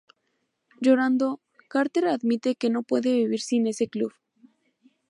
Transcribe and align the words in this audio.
Llorando, 0.79 1.41
Carter 1.67 2.07
admite 2.07 2.55
que 2.55 2.71
no 2.71 2.81
puede 2.81 3.13
vivir 3.13 3.39
sin 3.39 3.67
ese 3.67 3.87
club. 3.87 4.11